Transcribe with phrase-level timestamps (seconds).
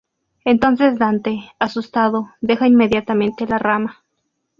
[0.45, 4.01] Entonces Dante, asustado, deja inmediatamente la rama.